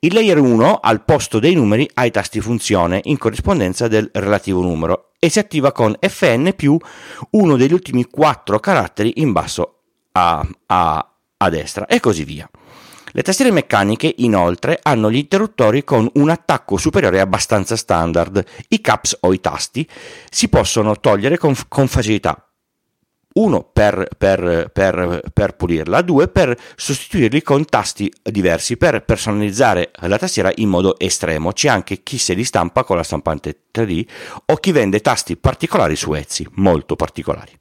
Il 0.00 0.12
layer 0.12 0.38
1 0.38 0.80
al 0.82 1.02
posto 1.02 1.38
dei 1.38 1.54
numeri 1.54 1.88
ha 1.94 2.04
i 2.04 2.10
tasti 2.10 2.42
funzione 2.42 3.00
in 3.04 3.16
corrispondenza 3.16 3.88
del 3.88 4.10
relativo 4.12 4.60
numero 4.60 5.12
e 5.18 5.30
si 5.30 5.38
attiva 5.38 5.72
con 5.72 5.96
Fn 5.98 6.52
più 6.54 6.76
uno 7.30 7.56
degli 7.56 7.72
ultimi 7.72 8.04
quattro 8.04 8.60
caratteri 8.60 9.14
in 9.22 9.32
basso 9.32 9.84
a, 10.12 10.46
a, 10.66 11.14
a 11.38 11.48
destra 11.48 11.86
e 11.86 11.98
così 11.98 12.22
via. 12.24 12.46
Le 13.16 13.22
tastiere 13.22 13.50
meccaniche, 13.50 14.12
inoltre, 14.18 14.78
hanno 14.82 15.10
gli 15.10 15.16
interruttori 15.16 15.84
con 15.84 16.06
un 16.16 16.28
attacco 16.28 16.76
superiore 16.76 17.18
abbastanza 17.18 17.74
standard. 17.74 18.44
I 18.68 18.82
caps 18.82 19.16
o 19.20 19.32
i 19.32 19.40
tasti 19.40 19.88
si 20.28 20.50
possono 20.50 21.00
togliere 21.00 21.38
con, 21.38 21.54
con 21.66 21.88
facilità. 21.88 22.46
Uno 23.36 23.70
per, 23.72 24.06
per, 24.18 24.68
per, 24.70 25.22
per, 25.32 25.56
pulirla, 25.56 26.02
due 26.02 26.28
per 26.28 26.54
sostituirli 26.76 27.40
con 27.40 27.64
tasti 27.64 28.12
diversi 28.22 28.76
per 28.76 29.02
personalizzare 29.02 29.92
la 30.00 30.18
tastiera 30.18 30.52
in 30.56 30.68
modo 30.68 30.98
estremo. 30.98 31.52
C'è 31.52 31.68
anche 31.68 32.02
chi 32.02 32.18
se 32.18 32.34
li 32.34 32.44
stampa 32.44 32.84
con 32.84 32.96
la 32.96 33.02
stampante 33.02 33.62
3D 33.74 34.06
o 34.44 34.56
chi 34.56 34.72
vende 34.72 35.00
tasti 35.00 35.38
particolari 35.38 35.96
su 35.96 36.12
Etsy, 36.12 36.46
molto 36.56 36.96
particolari. 36.96 37.58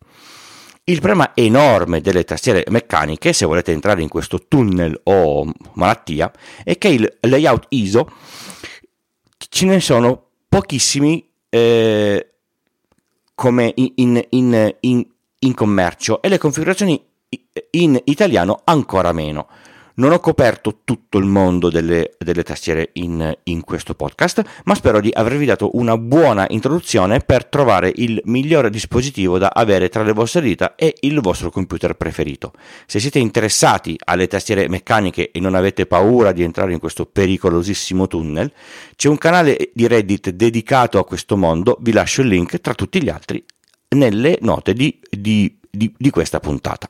Il 0.87 0.99
problema 0.99 1.31
enorme 1.33 1.99
delle 1.99 2.23
tastiere 2.23 2.63
meccaniche, 2.69 3.33
se 3.33 3.47
volete 3.47 3.71
entrare 3.71 4.03
in 4.03 4.07
questo 4.07 4.45
tunnel 4.47 4.99
o 5.05 5.51
malattia, 5.73 6.31
è 6.63 6.77
che 6.77 6.89
il 6.89 7.17
layout 7.21 7.65
ISO 7.69 8.11
ce 9.49 9.65
ne 9.65 9.79
sono 9.79 10.27
pochissimi 10.47 11.27
eh, 11.49 12.29
come 13.33 13.73
in, 13.75 14.23
in, 14.29 14.75
in, 14.81 15.07
in 15.39 15.53
commercio 15.55 16.21
e 16.21 16.29
le 16.29 16.37
configurazioni 16.37 17.03
in 17.71 17.99
italiano 18.03 18.61
ancora 18.63 19.11
meno. 19.11 19.47
Non 19.97 20.11
ho 20.11 20.19
coperto 20.19 20.81
tutto 20.83 21.17
il 21.17 21.25
mondo 21.25 21.69
delle, 21.69 22.15
delle 22.17 22.43
tastiere 22.43 22.89
in, 22.93 23.33
in, 23.43 23.61
questo 23.61 23.95
podcast, 23.95 24.43
ma 24.65 24.75
spero 24.75 24.99
di 24.99 25.09
avervi 25.13 25.45
dato 25.45 25.77
una 25.77 25.97
buona 25.97 26.45
introduzione 26.49 27.19
per 27.19 27.45
trovare 27.45 27.93
il 27.95 28.21
migliore 28.25 28.69
dispositivo 28.69 29.37
da 29.37 29.51
avere 29.53 29.87
tra 29.87 30.03
le 30.03 30.11
vostre 30.11 30.41
dita 30.41 30.75
e 30.75 30.95
il 30.99 31.21
vostro 31.21 31.49
computer 31.49 31.93
preferito. 31.93 32.51
Se 32.85 32.99
siete 32.99 33.19
interessati 33.19 33.97
alle 34.03 34.27
tastiere 34.27 34.67
meccaniche 34.67 35.31
e 35.31 35.39
non 35.39 35.55
avete 35.55 35.85
paura 35.85 36.33
di 36.33 36.43
entrare 36.43 36.73
in 36.73 36.79
questo 36.79 37.05
pericolosissimo 37.05 38.07
tunnel, 38.07 38.51
c'è 38.97 39.07
un 39.07 39.17
canale 39.17 39.71
di 39.73 39.87
Reddit 39.87 40.31
dedicato 40.31 40.99
a 40.99 41.05
questo 41.05 41.37
mondo, 41.37 41.77
vi 41.79 41.93
lascio 41.93 42.19
il 42.19 42.27
link 42.27 42.59
tra 42.59 42.73
tutti 42.73 43.01
gli 43.01 43.09
altri 43.09 43.41
nelle 43.95 44.37
note 44.41 44.73
di, 44.73 44.99
di, 45.09 45.57
di, 45.69 45.93
di 45.97 46.09
questa 46.09 46.41
puntata. 46.41 46.89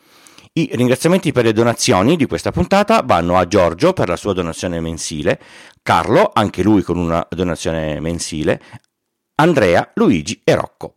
I 0.53 0.69
ringraziamenti 0.73 1.31
per 1.31 1.45
le 1.45 1.53
donazioni 1.53 2.17
di 2.17 2.25
questa 2.25 2.51
puntata 2.51 3.03
vanno 3.05 3.37
a 3.37 3.47
Giorgio 3.47 3.93
per 3.93 4.09
la 4.09 4.17
sua 4.17 4.33
donazione 4.33 4.81
mensile, 4.81 5.39
Carlo, 5.81 6.29
anche 6.33 6.61
lui 6.61 6.81
con 6.81 6.97
una 6.97 7.25
donazione 7.29 8.01
mensile, 8.01 8.61
Andrea, 9.35 9.89
Luigi 9.93 10.41
e 10.43 10.53
Rocco. 10.55 10.91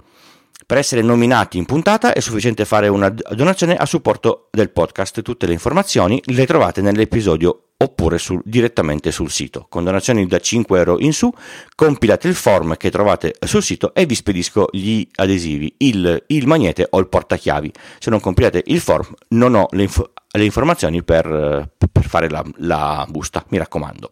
Per 0.67 0.77
essere 0.77 1.03
nominati 1.03 1.57
in 1.57 1.67
puntata 1.67 2.13
è 2.13 2.19
sufficiente 2.19 2.65
fare 2.65 2.89
una 2.89 3.11
donazione 3.11 3.77
a 3.77 3.87
supporto 3.87 4.49
del 4.51 4.71
podcast. 4.71 5.23
Tutte 5.23 5.47
le 5.47 5.53
informazioni 5.53 6.21
le 6.25 6.47
trovate 6.47 6.81
nell'episodio 6.81 7.74
oppure 7.77 8.19
sul, 8.19 8.41
direttamente 8.45 9.11
sul 9.11 9.31
sito. 9.31 9.67
Con 9.69 9.85
donazioni 9.85 10.27
da 10.27 10.39
5 10.39 10.79
euro 10.79 10.99
in 10.99 11.13
su, 11.13 11.33
compilate 11.75 12.29
il 12.29 12.35
form 12.35 12.77
che 12.77 12.91
trovate 12.91 13.35
sul 13.45 13.63
sito 13.63 13.95
e 13.95 14.07
vi 14.07 14.15
spedisco 14.15 14.69
gli 14.73 15.07
adesivi, 15.17 15.75
il, 15.79 16.25
il 16.29 16.47
magnete 16.47 16.87
o 16.91 16.99
il 16.99 17.09
portachiavi. 17.09 17.73
Se 17.99 18.11
non 18.11 18.21
compilate 18.21 18.63
il 18.67 18.81
form, 18.81 19.15
non 19.29 19.55
ho 19.55 19.67
le, 19.71 19.83
inf- 19.83 20.11
le 20.31 20.45
informazioni 20.45 21.03
per, 21.03 21.71
per 21.77 22.05
fare 22.05 22.29
la, 22.29 22.45
la 22.57 23.07
busta, 23.09 23.45
mi 23.49 23.59
raccomando. 23.59 24.11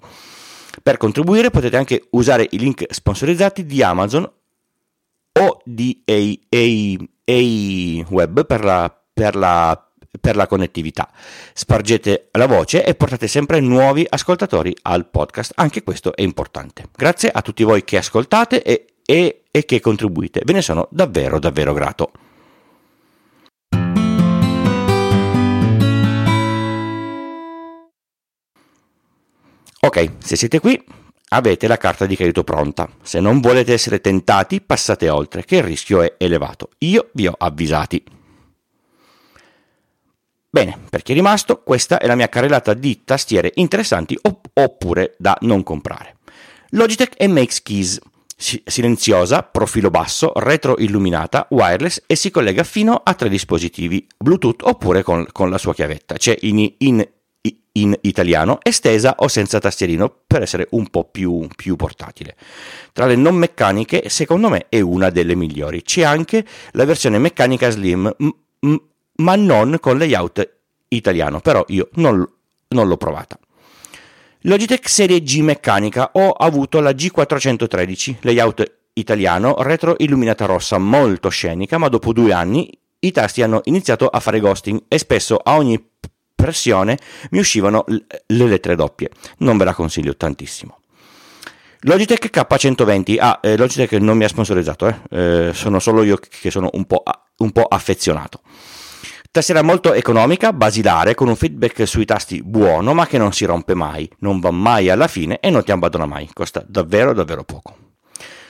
Per 0.82 0.96
contribuire 0.96 1.50
potete 1.50 1.76
anche 1.76 2.06
usare 2.10 2.46
i 2.50 2.58
link 2.58 2.86
sponsorizzati 2.88 3.66
di 3.66 3.82
Amazon 3.82 4.30
o 5.34 5.60
di 5.64 6.02
A-Web 7.24 8.46
per 8.46 8.64
la, 8.64 9.02
per 9.12 9.36
la 9.36 9.91
per 10.20 10.36
la 10.36 10.46
connettività. 10.46 11.10
Spargete 11.52 12.28
la 12.32 12.46
voce 12.46 12.84
e 12.84 12.94
portate 12.94 13.26
sempre 13.26 13.60
nuovi 13.60 14.06
ascoltatori 14.08 14.74
al 14.82 15.08
podcast. 15.08 15.52
Anche 15.56 15.82
questo 15.82 16.14
è 16.14 16.22
importante. 16.22 16.84
Grazie 16.94 17.30
a 17.30 17.42
tutti 17.42 17.62
voi 17.64 17.84
che 17.84 17.96
ascoltate 17.96 18.62
e, 18.62 18.86
e, 19.04 19.42
e 19.50 19.64
che 19.64 19.80
contribuite. 19.80 20.42
Ve 20.44 20.52
ne 20.52 20.62
sono 20.62 20.88
davvero, 20.90 21.38
davvero 21.38 21.72
grato. 21.72 22.12
Ok, 29.84 30.12
se 30.18 30.36
siete 30.36 30.60
qui, 30.60 30.80
avete 31.30 31.66
la 31.66 31.76
carta 31.76 32.06
di 32.06 32.14
credito 32.14 32.44
pronta. 32.44 32.88
Se 33.02 33.18
non 33.18 33.40
volete 33.40 33.72
essere 33.72 34.00
tentati, 34.00 34.60
passate 34.60 35.08
oltre, 35.08 35.44
che 35.44 35.56
il 35.56 35.64
rischio 35.64 36.02
è 36.02 36.14
elevato. 36.18 36.70
Io 36.78 37.08
vi 37.14 37.26
ho 37.26 37.34
avvisati. 37.36 38.20
Bene, 40.54 40.78
per 40.90 41.00
chi 41.00 41.12
è 41.12 41.14
rimasto, 41.14 41.62
questa 41.62 41.96
è 41.96 42.06
la 42.06 42.14
mia 42.14 42.28
carrellata 42.28 42.74
di 42.74 43.04
tastiere 43.04 43.52
interessanti 43.54 44.18
opp- 44.20 44.48
oppure 44.52 45.14
da 45.16 45.34
non 45.40 45.62
comprare. 45.62 46.18
Logitech 46.72 47.24
MX 47.26 47.62
Keys, 47.62 47.98
silenziosa, 48.36 49.44
profilo 49.44 49.88
basso, 49.88 50.30
retro 50.36 50.76
illuminata, 50.76 51.46
wireless 51.48 52.02
e 52.06 52.16
si 52.16 52.30
collega 52.30 52.64
fino 52.64 53.00
a 53.02 53.14
tre 53.14 53.30
dispositivi 53.30 54.06
Bluetooth 54.18 54.60
oppure 54.64 55.02
con, 55.02 55.26
con 55.32 55.48
la 55.48 55.56
sua 55.56 55.72
chiavetta. 55.72 56.16
C'è 56.16 56.36
in, 56.40 56.70
in, 56.76 57.08
in, 57.72 57.98
italiano, 58.02 58.58
estesa 58.62 59.14
o 59.20 59.28
senza 59.28 59.58
tastierino 59.58 60.14
per 60.26 60.42
essere 60.42 60.66
un 60.72 60.86
po' 60.90 61.04
più, 61.04 61.48
più 61.56 61.76
portatile. 61.76 62.36
Tra 62.92 63.06
le 63.06 63.16
non 63.16 63.36
meccaniche, 63.36 64.10
secondo 64.10 64.50
me 64.50 64.66
è 64.68 64.80
una 64.80 65.08
delle 65.08 65.34
migliori. 65.34 65.80
C'è 65.80 66.02
anche 66.02 66.44
la 66.72 66.84
versione 66.84 67.16
meccanica 67.16 67.70
slim, 67.70 68.14
m- 68.18 68.80
ma 69.22 69.36
non 69.36 69.78
con 69.80 69.98
layout 69.98 70.48
italiano, 70.88 71.40
però 71.40 71.64
io 71.68 71.88
non, 71.94 72.26
non 72.68 72.88
l'ho 72.88 72.96
provata. 72.96 73.38
Logitech 74.42 74.88
Serie 74.88 75.22
G 75.22 75.40
meccanica, 75.40 76.10
ho 76.14 76.30
avuto 76.30 76.80
la 76.80 76.90
G413, 76.90 78.16
layout 78.22 78.78
italiano, 78.94 79.54
retro 79.62 79.94
illuminata 79.98 80.46
rossa 80.46 80.78
molto 80.78 81.28
scenica, 81.28 81.78
ma 81.78 81.88
dopo 81.88 82.12
due 82.12 82.32
anni 82.32 82.68
i 82.98 83.12
tasti 83.12 83.42
hanno 83.42 83.60
iniziato 83.64 84.08
a 84.08 84.20
fare 84.20 84.40
ghosting 84.40 84.82
e 84.88 84.98
spesso 84.98 85.36
a 85.36 85.56
ogni 85.56 85.82
pressione 86.34 86.98
mi 87.30 87.38
uscivano 87.38 87.84
le 87.86 88.46
lettere 88.46 88.74
doppie. 88.74 89.10
Non 89.38 89.56
ve 89.56 89.64
la 89.64 89.74
consiglio 89.74 90.16
tantissimo. 90.16 90.78
Logitech 91.84 92.30
K120, 92.30 93.16
ah, 93.18 93.40
eh, 93.42 93.56
Logitech 93.56 93.92
non 93.94 94.16
mi 94.16 94.24
ha 94.24 94.28
sponsorizzato, 94.28 94.86
eh. 94.86 94.96
Eh, 95.10 95.50
sono 95.52 95.80
solo 95.80 96.04
io 96.04 96.16
che 96.16 96.50
sono 96.50 96.70
un 96.74 96.84
po', 96.84 97.02
un 97.38 97.50
po' 97.50 97.64
affezionato. 97.64 98.40
Tastiera 99.32 99.62
molto 99.62 99.94
economica, 99.94 100.52
basilare, 100.52 101.14
con 101.14 101.26
un 101.26 101.36
feedback 101.36 101.86
sui 101.86 102.04
tasti 102.04 102.42
buono, 102.42 102.92
ma 102.92 103.06
che 103.06 103.16
non 103.16 103.32
si 103.32 103.46
rompe 103.46 103.72
mai, 103.72 104.06
non 104.18 104.40
va 104.40 104.50
mai 104.50 104.90
alla 104.90 105.08
fine 105.08 105.40
e 105.40 105.48
non 105.48 105.64
ti 105.64 105.72
abbandona 105.72 106.04
mai. 106.04 106.28
Costa 106.34 106.62
davvero, 106.68 107.14
davvero 107.14 107.42
poco. 107.42 107.74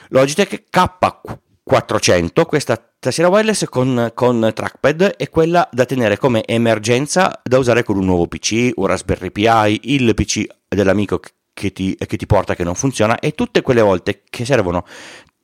Logitech 0.09 0.65
K400, 0.69 2.45
questa 2.45 2.95
tastiera 2.99 3.29
wireless 3.29 3.63
con, 3.69 4.11
con, 4.13 4.51
trackpad 4.53 5.15
è 5.15 5.29
quella 5.29 5.69
da 5.71 5.85
tenere 5.85 6.17
come 6.17 6.43
emergenza 6.45 7.39
da 7.41 7.59
usare 7.59 7.83
con 7.83 7.95
un 7.95 8.03
nuovo 8.03 8.27
PC, 8.27 8.71
un 8.75 8.85
Raspberry 8.85 9.31
Pi, 9.31 9.79
il 9.83 10.13
PC 10.13 10.45
dell'amico 10.67 11.21
che 11.53 11.71
ti, 11.71 11.95
che 11.95 12.17
ti 12.17 12.25
porta 12.25 12.55
che 12.55 12.65
non 12.65 12.75
funziona 12.75 13.19
e 13.19 13.31
tutte 13.31 13.61
quelle 13.61 13.81
volte 13.81 14.23
che 14.29 14.43
servono 14.43 14.85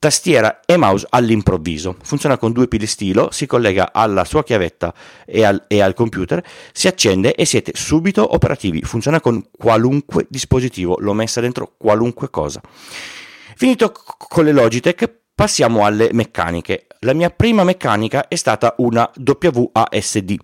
tastiera 0.00 0.60
e 0.64 0.78
mouse 0.78 1.06
all'improvviso. 1.10 1.94
Funziona 2.02 2.38
con 2.38 2.52
due 2.52 2.68
pile 2.68 2.86
stilo, 2.86 3.28
si 3.30 3.46
collega 3.46 3.92
alla 3.92 4.24
sua 4.24 4.42
chiavetta 4.42 4.94
e 5.26 5.44
al, 5.44 5.66
e 5.68 5.82
al, 5.82 5.92
computer, 5.92 6.42
si 6.72 6.88
accende 6.88 7.34
e 7.34 7.44
siete 7.44 7.72
subito 7.74 8.34
operativi. 8.34 8.80
Funziona 8.80 9.20
con 9.20 9.44
qualunque 9.56 10.26
dispositivo, 10.28 10.96
l'ho 10.98 11.12
messa 11.12 11.42
dentro 11.42 11.74
qualunque 11.76 12.30
cosa. 12.30 12.62
Finito 13.54 13.92
con 14.16 14.46
le 14.46 14.52
Logitech, 14.52 15.18
passiamo 15.34 15.84
alle 15.84 16.08
meccaniche. 16.12 16.86
La 17.00 17.12
mia 17.12 17.28
prima 17.28 17.62
meccanica 17.62 18.26
è 18.26 18.36
stata 18.36 18.74
una 18.78 19.10
WASD 19.14 20.34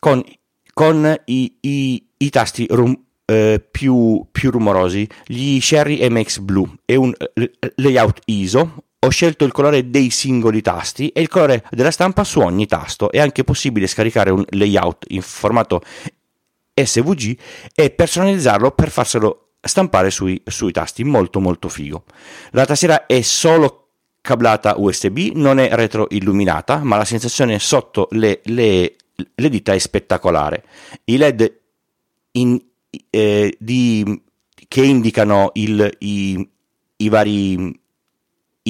con, 0.00 0.24
con 0.72 1.20
i, 1.26 1.56
i, 1.60 2.04
i, 2.16 2.30
tasti 2.30 2.66
rum, 2.68 3.00
eh, 3.24 3.64
più, 3.70 4.26
più, 4.32 4.50
rumorosi, 4.50 5.08
gli 5.24 5.60
Sherry 5.60 6.08
MX 6.08 6.38
Blue 6.38 6.68
e 6.84 6.96
un 6.96 7.14
eh, 7.34 7.52
layout 7.76 8.22
ISO 8.24 8.86
ho 9.00 9.08
scelto 9.10 9.44
il 9.44 9.52
colore 9.52 9.90
dei 9.90 10.10
singoli 10.10 10.60
tasti 10.60 11.08
e 11.10 11.20
il 11.20 11.28
colore 11.28 11.64
della 11.70 11.90
stampa 11.90 12.24
su 12.24 12.40
ogni 12.40 12.66
tasto. 12.66 13.10
È 13.10 13.20
anche 13.20 13.44
possibile 13.44 13.86
scaricare 13.86 14.30
un 14.30 14.44
layout 14.50 15.04
in 15.08 15.22
formato 15.22 15.82
SVG 16.74 17.38
e 17.74 17.90
personalizzarlo 17.90 18.72
per 18.72 18.90
farselo 18.90 19.50
stampare 19.60 20.10
sui, 20.10 20.42
sui 20.44 20.72
tasti. 20.72 21.04
Molto 21.04 21.38
molto 21.38 21.68
figo. 21.68 22.04
La 22.50 22.66
tastiera 22.66 23.06
è 23.06 23.20
solo 23.22 23.90
cablata 24.20 24.74
USB, 24.76 25.30
non 25.34 25.58
è 25.58 25.68
retroilluminata, 25.70 26.78
ma 26.78 26.96
la 26.96 27.04
sensazione 27.04 27.58
sotto 27.60 28.08
le, 28.10 28.40
le, 28.44 28.96
le 29.34 29.48
dita 29.48 29.72
è 29.72 29.78
spettacolare. 29.78 30.64
I 31.04 31.16
LED 31.16 31.58
in, 32.32 32.60
eh, 33.10 33.56
di, 33.58 34.22
che 34.66 34.82
indicano 34.82 35.50
il, 35.54 35.88
i, 36.00 36.48
i 36.96 37.08
vari 37.08 37.77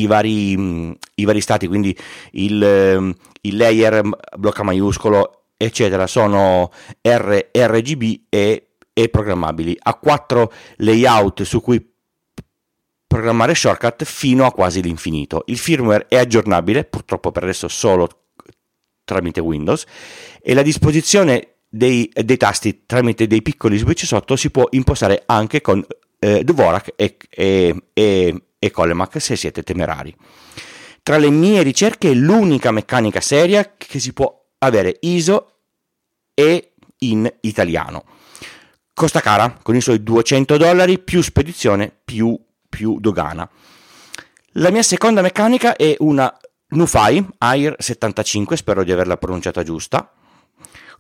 i 0.01 0.07
vari, 0.07 0.97
i 1.15 1.25
vari 1.25 1.41
stati, 1.41 1.67
quindi 1.67 1.97
il, 2.33 2.63
ehm, 2.63 3.15
il 3.43 3.57
layer 3.57 4.03
blocca 4.37 4.63
maiuscolo, 4.63 5.43
eccetera, 5.57 6.07
sono 6.07 6.71
R, 7.01 7.49
RGB 7.53 8.21
e, 8.29 8.69
e 8.93 9.09
programmabili. 9.09 9.77
Ha 9.81 9.95
quattro 9.95 10.53
layout 10.77 11.43
su 11.43 11.61
cui 11.61 11.85
programmare 13.07 13.55
shortcut 13.55 14.05
fino 14.05 14.45
a 14.45 14.53
quasi 14.53 14.83
l'infinito. 14.83 15.43
Il 15.47 15.59
firmware 15.59 16.07
è 16.09 16.17
aggiornabile, 16.17 16.85
purtroppo 16.85 17.33
per 17.33 17.45
adesso 17.45 17.69
solo 17.69 18.09
tramite 19.05 19.41
Windows, 19.41 19.85
e 20.43 20.55
la 20.55 20.63
disposizione 20.63 21.55
dei, 21.69 22.11
dei 22.13 22.37
tasti 22.37 22.83
tramite 22.87 23.27
dei 23.27 23.43
piccoli 23.43 23.79
switch 23.79 24.05
sotto 24.05 24.37
si 24.37 24.51
può 24.51 24.67
impostare 24.71 25.23
anche 25.27 25.61
con 25.61 25.85
eh, 26.19 26.45
Dvorak 26.45 26.93
e, 26.97 27.17
e, 27.31 27.83
e, 27.93 28.43
e 28.59 28.71
Colemac 28.71 29.21
se 29.21 29.37
siete 29.37 29.63
temerari. 29.63 30.15
Tra 31.03 31.17
le 31.17 31.31
mie 31.31 31.63
ricerche 31.63 32.11
è 32.11 32.15
l'unica 32.15 32.71
meccanica 32.71 33.21
seria 33.21 33.75
che 33.77 33.99
si 33.99 34.13
può 34.13 34.47
avere 34.59 34.97
ISO 35.01 35.61
e 36.35 36.73
in 36.99 37.33
italiano. 37.41 38.05
Costa 38.93 39.21
cara, 39.21 39.59
con 39.63 39.77
i 39.77 39.81
suoi 39.81 40.03
200 40.03 40.57
dollari 40.57 40.99
più 40.99 41.23
spedizione 41.23 41.93
più, 42.05 42.39
più 42.69 42.99
dogana. 42.99 43.49
La 44.53 44.71
mia 44.71 44.83
seconda 44.83 45.23
meccanica 45.23 45.77
è 45.77 45.95
una 46.01 46.37
Nufai 46.71 47.25
Air 47.39 47.77
75, 47.79 48.57
spero 48.57 48.85
di 48.85 48.93
averla 48.93 49.17
pronunciata 49.17 49.63
giusta, 49.63 50.13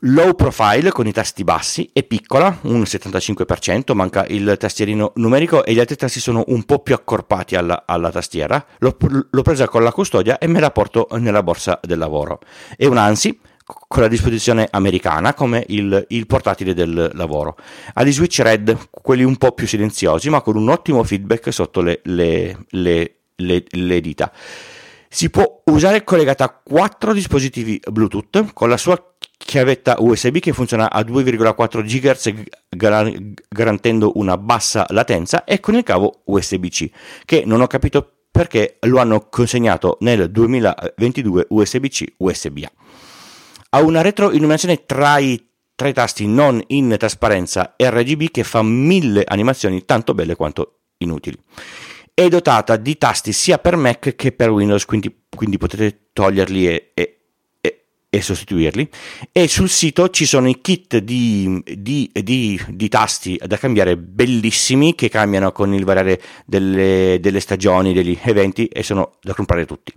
low 0.00 0.34
profile 0.34 0.90
con 0.90 1.06
i 1.06 1.12
tasti 1.12 1.42
bassi, 1.42 1.90
è 1.92 2.02
piccola, 2.04 2.58
un 2.62 2.82
75%, 2.82 3.94
manca 3.94 4.24
il 4.28 4.56
tastierino 4.58 5.12
numerico 5.16 5.64
e 5.64 5.72
gli 5.72 5.80
altri 5.80 5.96
tasti 5.96 6.20
sono 6.20 6.44
un 6.48 6.64
po' 6.64 6.78
più 6.80 6.94
accorpati 6.94 7.56
alla, 7.56 7.84
alla 7.86 8.10
tastiera. 8.10 8.64
L'ho, 8.78 8.96
l'ho, 9.30 9.42
presa 9.42 9.66
con 9.68 9.82
la 9.82 9.92
custodia 9.92 10.38
e 10.38 10.46
me 10.46 10.60
la 10.60 10.70
porto 10.70 11.08
nella 11.12 11.42
borsa 11.42 11.80
del 11.82 11.98
lavoro. 11.98 12.40
È 12.76 12.86
un 12.86 12.96
ANSI 12.96 13.40
con 13.64 14.02
la 14.02 14.08
disposizione 14.08 14.68
americana 14.70 15.34
come 15.34 15.64
il, 15.68 16.06
il 16.08 16.26
portatile 16.26 16.74
del 16.74 17.10
lavoro. 17.14 17.56
Ha 17.94 18.04
gli 18.04 18.12
switch 18.12 18.40
red, 18.40 18.76
quelli 18.90 19.24
un 19.24 19.36
po' 19.36 19.52
più 19.52 19.66
silenziosi, 19.66 20.30
ma 20.30 20.40
con 20.40 20.56
un 20.56 20.68
ottimo 20.68 21.02
feedback 21.02 21.52
sotto 21.52 21.80
le, 21.80 22.00
le, 22.04 22.66
le, 22.70 23.16
le 23.36 24.00
dita. 24.00 24.32
Si 25.08 25.30
può 25.30 25.62
usare 25.66 26.04
collegata 26.04 26.44
a 26.44 26.60
quattro 26.62 27.12
dispositivi 27.12 27.80
Bluetooth 27.90 28.52
con 28.52 28.68
la 28.68 28.76
sua 28.76 29.02
chiavetta 29.38 29.96
USB 29.98 30.38
che 30.38 30.52
funziona 30.52 30.90
a 30.90 31.00
2,4 31.00 31.82
GHz 31.82 32.32
garantendo 33.48 34.12
una 34.16 34.36
bassa 34.36 34.84
latenza 34.90 35.44
e 35.44 35.60
con 35.60 35.76
il 35.76 35.82
cavo 35.82 36.22
USB-C 36.24 36.90
che 37.24 37.44
non 37.46 37.62
ho 37.62 37.66
capito 37.66 38.24
perché 38.30 38.76
lo 38.82 38.98
hanno 38.98 39.28
consegnato 39.30 39.96
nel 40.00 40.30
2022 40.30 41.46
USB-C 41.48 42.04
USB-A. 42.18 42.70
Ha 43.70 43.80
una 43.80 44.02
retroilluminazione 44.02 44.84
tra 44.84 45.18
i, 45.18 45.42
tra 45.74 45.88
i 45.88 45.92
tasti 45.92 46.26
non 46.26 46.62
in 46.68 46.94
trasparenza 46.98 47.74
RGB 47.76 48.30
che 48.30 48.44
fa 48.44 48.62
mille 48.62 49.24
animazioni 49.26 49.84
tanto 49.84 50.14
belle 50.14 50.36
quanto 50.36 50.80
inutili. 50.98 51.38
È 52.18 52.26
dotata 52.28 52.74
di 52.74 52.98
tasti 52.98 53.32
sia 53.32 53.58
per 53.58 53.76
Mac 53.76 54.16
che 54.16 54.32
per 54.32 54.50
Windows, 54.50 54.84
quindi, 54.86 55.26
quindi 55.28 55.56
potete 55.56 56.08
toglierli 56.12 56.66
e, 56.66 56.90
e 56.92 57.12
e 58.10 58.22
sostituirli 58.22 58.88
e 59.30 59.46
sul 59.46 59.68
sito 59.68 60.08
ci 60.08 60.24
sono 60.24 60.48
i 60.48 60.60
kit 60.60 60.96
di, 60.96 61.62
di, 61.64 62.10
di, 62.12 62.60
di, 62.66 62.88
tasti 62.88 63.38
da 63.44 63.56
cambiare 63.56 63.96
bellissimi 63.96 64.96
che 64.96 65.08
cambiano 65.08 65.52
con 65.52 65.72
il 65.74 65.84
variare 65.84 66.20
delle, 66.44 67.18
delle 67.20 67.38
stagioni, 67.38 67.92
degli 67.92 68.18
eventi 68.24 68.66
e 68.66 68.82
sono 68.82 69.18
da 69.20 69.32
comprare 69.34 69.64
tutti 69.64 69.92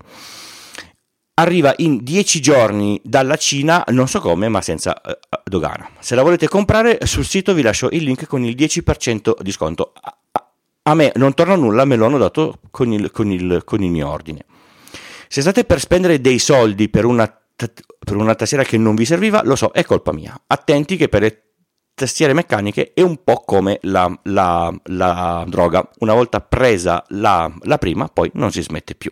arriva 1.35 1.73
in 1.77 2.03
10 2.03 2.39
giorni 2.39 3.01
dalla 3.03 3.35
Cina, 3.35 3.83
non 3.87 4.07
so 4.07 4.19
come, 4.19 4.47
ma 4.47 4.61
senza 4.61 5.01
uh, 5.03 5.11
dogana. 5.43 5.89
Se 5.99 6.13
la 6.13 6.21
volete 6.21 6.47
comprare 6.47 6.99
sul 7.05 7.25
sito 7.25 7.55
vi 7.55 7.63
lascio 7.63 7.89
il 7.91 8.03
link 8.03 8.27
con 8.27 8.43
il 8.43 8.55
10% 8.55 9.41
di 9.41 9.51
sconto. 9.51 9.93
A, 10.83 10.95
me 10.95 11.11
non 11.15 11.33
torna 11.33 11.55
nulla, 11.55 11.85
me 11.85 11.95
lo 11.95 12.05
hanno 12.05 12.17
dato 12.17 12.59
con 12.71 12.91
il, 12.91 13.11
con, 13.11 13.31
il, 13.31 13.61
con 13.65 13.83
il 13.83 13.91
mio 13.91 14.09
ordine. 14.09 14.45
Se 15.27 15.41
state 15.41 15.63
per 15.63 15.79
spendere 15.79 16.19
dei 16.19 16.39
soldi 16.39 16.89
per 16.89 17.05
una 17.05 17.31
per 18.03 18.15
una 18.15 18.35
tastiera 18.35 18.63
che 18.63 18.77
non 18.77 18.95
vi 18.95 19.05
serviva, 19.05 19.41
lo 19.43 19.55
so, 19.55 19.71
è 19.71 19.83
colpa 19.83 20.11
mia. 20.11 20.39
Attenti 20.47 20.97
che 20.97 21.09
per 21.09 21.21
le 21.21 21.43
tastiere 21.93 22.33
meccaniche 22.33 22.93
è 22.93 23.01
un 23.01 23.23
po' 23.23 23.43
come 23.45 23.77
la, 23.83 24.11
la, 24.23 24.73
la 24.85 25.45
droga. 25.47 25.87
Una 25.99 26.13
volta 26.13 26.41
presa 26.41 27.03
la, 27.09 27.51
la 27.61 27.77
prima, 27.77 28.07
poi 28.07 28.31
non 28.33 28.51
si 28.51 28.61
smette 28.61 28.95
più. 28.95 29.11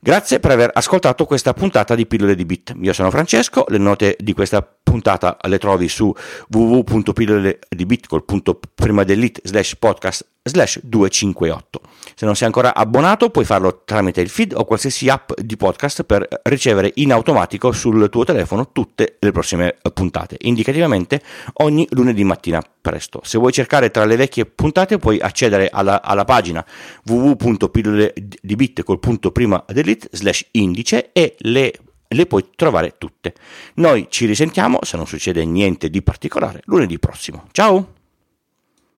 Grazie 0.00 0.38
per 0.38 0.50
aver 0.50 0.70
ascoltato 0.72 1.24
questa 1.24 1.54
puntata 1.54 1.94
di 1.94 2.06
Pillole 2.06 2.34
di 2.34 2.44
Bit. 2.44 2.74
Io 2.80 2.92
sono 2.92 3.10
Francesco, 3.10 3.64
le 3.68 3.78
note 3.78 4.16
di 4.20 4.34
questa 4.34 4.62
puntata 4.94 5.36
le 5.48 5.58
trovi 5.58 5.88
su 5.88 6.14
www.pilloledibit 6.50 8.06
col 8.06 8.24
punto 8.24 8.60
prima 8.72 9.02
dell'it 9.02 9.40
slash 9.42 9.74
podcast 9.76 10.24
slash 10.40 10.78
258. 10.82 11.80
Se 12.14 12.24
non 12.24 12.36
sei 12.36 12.46
ancora 12.46 12.76
abbonato 12.76 13.30
puoi 13.30 13.44
farlo 13.44 13.82
tramite 13.84 14.20
il 14.20 14.28
feed 14.28 14.52
o 14.54 14.64
qualsiasi 14.64 15.08
app 15.08 15.32
di 15.40 15.56
podcast 15.56 16.04
per 16.04 16.28
ricevere 16.44 16.92
in 16.96 17.12
automatico 17.12 17.72
sul 17.72 18.08
tuo 18.08 18.22
telefono 18.22 18.70
tutte 18.70 19.16
le 19.18 19.32
prossime 19.32 19.78
puntate, 19.92 20.36
indicativamente 20.42 21.20
ogni 21.54 21.88
lunedì 21.90 22.22
mattina 22.22 22.62
presto. 22.80 23.20
Se 23.24 23.36
vuoi 23.36 23.50
cercare 23.50 23.90
tra 23.90 24.04
le 24.04 24.14
vecchie 24.14 24.46
puntate 24.46 24.98
puoi 24.98 25.18
accedere 25.18 25.70
alla, 25.72 26.02
alla 26.02 26.24
pagina 26.24 26.64
www.pilloledibit 27.04 28.84
col 28.84 29.00
punto 29.00 29.32
prima 29.32 29.64
dell'it 29.66 30.08
slash 30.12 30.46
indice 30.52 31.10
e 31.12 31.34
le 31.38 31.72
le 32.08 32.26
puoi 32.26 32.50
trovare 32.54 32.96
tutte. 32.98 33.34
Noi 33.74 34.06
ci 34.10 34.26
risentiamo, 34.26 34.78
se 34.82 34.96
non 34.96 35.06
succede 35.06 35.44
niente 35.44 35.90
di 35.90 36.02
particolare, 36.02 36.60
lunedì 36.64 36.98
prossimo. 36.98 37.46
Ciao! 37.52 38.03